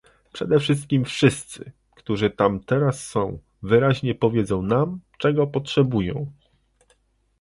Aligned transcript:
Przede 0.33 0.59
wszystkim 0.59 1.05
wszyscy, 1.05 1.71
którzy 1.95 2.29
tam 2.29 2.59
teraz 2.59 3.07
są, 3.07 3.39
wyraźnie 3.63 4.15
powiedzą 4.15 4.61
nam, 4.61 4.99
czego 5.17 5.47
potrzebują 5.47 6.31